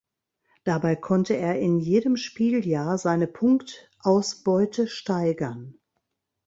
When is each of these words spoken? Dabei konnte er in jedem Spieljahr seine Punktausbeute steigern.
Dabei 0.63 0.95
konnte 0.95 1.35
er 1.37 1.59
in 1.59 1.77
jedem 1.77 2.17
Spieljahr 2.17 2.97
seine 2.97 3.27
Punktausbeute 3.27 4.87
steigern. 4.87 5.77